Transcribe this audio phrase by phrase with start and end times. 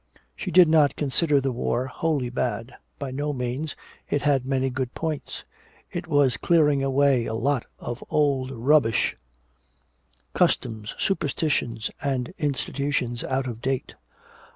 [0.35, 3.75] She did not consider the war wholly bad by no means,
[4.09, 5.43] it had many good points.
[5.91, 9.15] It was clearing away a lot of old rubbish,
[10.33, 13.93] customs, superstitions and institutions out of date.